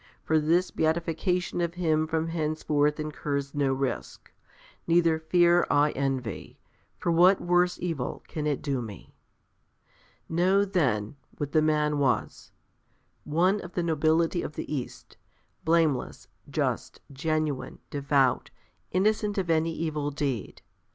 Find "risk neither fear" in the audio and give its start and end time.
3.71-5.67